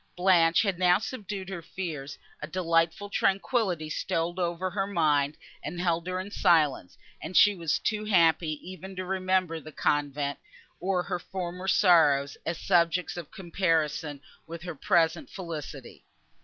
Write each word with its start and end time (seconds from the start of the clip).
Blanche 0.15 0.63
had 0.63 0.79
now 0.79 0.97
subdued 0.97 1.47
her 1.49 1.61
fears; 1.61 2.17
a 2.41 2.47
delightful 2.47 3.07
tranquillity 3.07 3.87
stole 3.87 4.39
over 4.39 4.71
her 4.71 4.87
mind, 4.87 5.37
and 5.63 5.79
held 5.79 6.07
her 6.07 6.19
in 6.19 6.31
silence; 6.31 6.97
and 7.21 7.37
she 7.37 7.53
was 7.53 7.77
too 7.77 8.03
happy 8.05 8.53
even 8.67 8.95
to 8.95 9.05
remember 9.05 9.59
the 9.59 9.71
convent, 9.71 10.39
or 10.79 11.03
her 11.03 11.19
former 11.19 11.67
sorrows, 11.67 12.35
as 12.47 12.57
subjects 12.57 13.15
of 13.15 13.29
comparison 13.29 14.19
with 14.47 14.63
her 14.63 14.73
present 14.73 15.29
felicity. 15.29 16.03